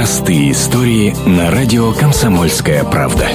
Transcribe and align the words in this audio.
Простые 0.00 0.52
истории 0.52 1.14
на 1.28 1.50
радио 1.50 1.92
«Комсомольская 1.92 2.84
правда». 2.84 3.26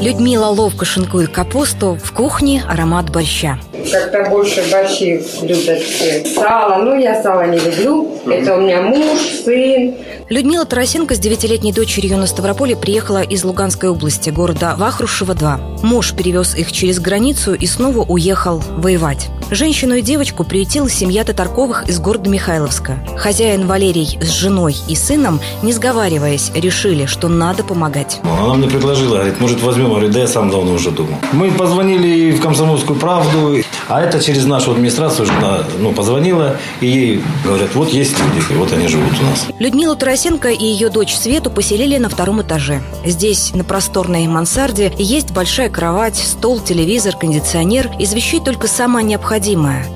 Людмила 0.00 0.46
ловко 0.46 0.84
шинкует 0.84 1.30
капусту, 1.30 1.98
в 2.00 2.12
кухне 2.12 2.62
аромат 2.68 3.10
борща. 3.10 3.58
Как-то 3.90 4.30
больше 4.30 4.62
борщи 4.70 5.20
любят 5.42 5.82
все. 5.82 6.24
Сало, 6.24 6.84
ну 6.84 6.96
я 6.96 7.20
сало 7.20 7.48
не 7.48 7.58
люблю. 7.58 8.16
Это 8.30 8.54
у 8.56 8.60
меня 8.60 8.80
муж, 8.80 9.18
сын. 9.44 9.96
Людмила 10.28 10.66
Тарасенко 10.66 11.16
с 11.16 11.18
девятилетней 11.18 11.72
дочерью 11.72 12.16
на 12.16 12.28
Ставрополе 12.28 12.76
приехала 12.76 13.22
из 13.22 13.42
Луганской 13.42 13.88
области, 13.88 14.30
города 14.30 14.76
Вахрушево-2. 14.78 15.84
Муж 15.84 16.14
перевез 16.14 16.54
их 16.54 16.70
через 16.70 17.00
границу 17.00 17.54
и 17.54 17.66
снова 17.66 18.04
уехал 18.04 18.62
воевать. 18.76 19.30
Женщину 19.50 19.94
и 19.94 20.02
девочку 20.02 20.42
приютила 20.42 20.90
семья 20.90 21.22
Татарковых 21.22 21.88
из 21.88 22.00
города 22.00 22.28
Михайловска. 22.28 22.98
Хозяин 23.16 23.68
Валерий 23.68 24.18
с 24.20 24.30
женой 24.30 24.74
и 24.88 24.96
сыном, 24.96 25.40
не 25.62 25.72
сговариваясь, 25.72 26.50
решили, 26.52 27.06
что 27.06 27.28
надо 27.28 27.62
помогать. 27.62 28.18
Она 28.24 28.54
мне 28.54 28.66
предложила, 28.66 29.18
говорит, 29.18 29.38
может 29.38 29.62
возьмем, 29.62 29.90
говорит, 29.90 30.10
да 30.10 30.20
я 30.20 30.26
сам 30.26 30.50
давно 30.50 30.72
уже 30.72 30.90
думал. 30.90 31.14
Мы 31.30 31.52
позвонили 31.52 32.32
в 32.32 32.40
«Комсомольскую 32.40 32.98
правду», 32.98 33.58
а 33.88 34.00
это 34.00 34.20
через 34.20 34.46
нашу 34.46 34.72
администрацию 34.72 35.26
жена 35.26 35.60
ну, 35.78 35.92
позвонила, 35.92 36.56
и 36.80 36.86
ей 36.88 37.22
говорят, 37.44 37.72
вот 37.74 37.90
есть 37.90 38.16
люди, 38.18 38.52
и 38.52 38.56
вот 38.56 38.72
они 38.72 38.88
живут 38.88 39.12
у 39.20 39.24
нас. 39.26 39.46
Людмила 39.60 39.94
Тарасенко 39.94 40.48
и 40.48 40.64
ее 40.64 40.88
дочь 40.88 41.14
Свету 41.14 41.50
поселили 41.50 41.98
на 41.98 42.08
втором 42.08 42.42
этаже. 42.42 42.82
Здесь, 43.04 43.52
на 43.54 43.62
просторной 43.62 44.26
мансарде, 44.26 44.92
есть 44.98 45.30
большая 45.30 45.70
кровать, 45.70 46.16
стол, 46.16 46.58
телевизор, 46.58 47.14
кондиционер. 47.16 47.92
Из 48.00 48.12
вещей 48.12 48.40
только 48.40 48.66
самое 48.66 49.06
необходимое– 49.06 49.35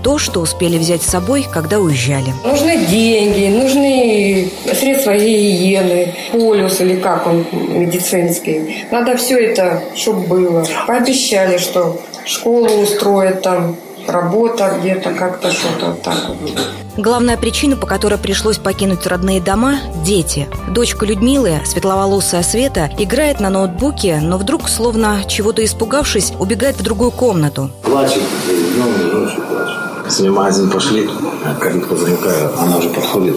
то, 0.02 0.18
что 0.18 0.40
успели 0.40 0.78
взять 0.78 1.02
с 1.02 1.06
собой, 1.10 1.46
когда 1.50 1.78
уезжали. 1.78 2.32
Нужны 2.44 2.84
деньги, 2.86 3.48
нужны 3.48 4.50
средства 4.74 5.16
гигиены, 5.16 6.14
полюс 6.32 6.80
или 6.80 6.96
как 6.96 7.26
он 7.26 7.46
медицинский. 7.52 8.84
Надо 8.90 9.16
все 9.16 9.38
это, 9.38 9.82
чтобы 9.96 10.26
было. 10.26 10.66
Пообещали, 10.86 11.58
что 11.58 12.00
школу 12.26 12.82
устроят 12.82 13.42
там, 13.42 13.76
работа 14.08 14.76
где-то, 14.80 15.12
как-то 15.12 15.50
что-то 15.50 15.92
так 16.02 16.16
вот. 16.28 16.58
Главная 16.96 17.36
причина, 17.36 17.76
по 17.76 17.86
которой 17.86 18.18
пришлось 18.18 18.58
покинуть 18.58 19.06
родные 19.06 19.40
дома– 19.40 19.76
дети. 20.04 20.48
Дочка 20.68 21.06
Людмилы, 21.06 21.60
светловолосая 21.64 22.42
Света, 22.42 22.90
играет 22.98 23.40
на 23.40 23.48
ноутбуке, 23.48 24.18
но 24.20 24.38
вдруг, 24.38 24.68
словно 24.68 25.22
чего-то 25.26 25.64
испугавшись, 25.64 26.32
убегает 26.38 26.76
в 26.76 26.82
другую 26.82 27.10
комнату. 27.10 27.70
Плачет, 27.82 28.22
днем 28.46 28.92
и 29.00 29.14
ночью 29.14 29.42
плачет. 29.42 29.76
Если 30.04 30.28
в 30.28 30.32
магазин 30.32 30.70
пошли, 30.70 31.08
калитку 31.60 31.96
замыкаю, 31.96 32.50
она 32.60 32.78
уже 32.78 32.88
подходит 32.90 33.36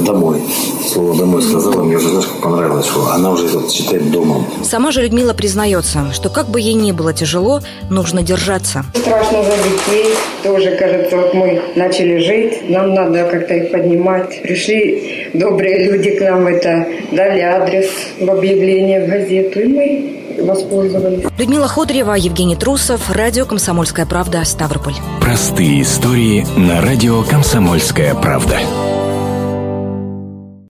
домой. 0.00 0.42
Слово 0.86 1.16
«домой» 1.16 1.42
сказала, 1.42 1.82
мне 1.82 1.96
уже, 1.96 2.08
знаешь, 2.08 2.26
как 2.26 2.42
понравилось, 2.42 2.86
что 2.86 3.10
она 3.12 3.30
уже 3.30 3.46
это 3.46 3.70
считает 3.70 4.10
домом. 4.10 4.46
Сама 4.62 4.90
же 4.92 5.02
Людмила 5.02 5.34
признается, 5.34 6.12
что 6.12 6.28
как 6.28 6.48
бы 6.48 6.60
ей 6.60 6.74
ни 6.74 6.92
было 6.92 7.12
тяжело, 7.12 7.60
нужно 7.90 8.22
держаться. 8.22 8.84
Страшно 8.94 9.42
за 9.44 9.56
детей. 9.56 10.14
Тоже, 10.42 10.76
кажется, 10.76 11.16
вот 11.16 11.34
мы 11.34 11.60
начали 11.76 12.18
жить, 12.18 12.70
нам 12.70 12.94
надо 12.94 13.24
как-то 13.24 13.54
их 13.54 13.72
поднимать. 13.72 14.42
Пришли 14.42 15.30
добрые 15.34 15.90
люди 15.90 16.10
к 16.10 16.20
нам, 16.22 16.46
это 16.46 16.86
дали 17.12 17.40
адрес 17.40 17.90
в 18.20 18.30
объявлении 18.30 18.98
в 18.98 19.08
газету, 19.08 19.60
и 19.60 19.66
мы 19.66 20.18
воспользовались. 20.42 21.24
Людмила 21.38 21.68
Ходорева, 21.68 22.14
Евгений 22.14 22.56
Трусов, 22.56 23.10
радио 23.10 23.44
«Комсомольская 23.44 24.06
правда», 24.06 24.44
Ставрополь. 24.44 24.94
Простые 25.20 25.82
истории 25.82 26.46
на 26.56 26.80
радио 26.80 27.22
«Комсомольская 27.22 28.14
правда». 28.14 28.58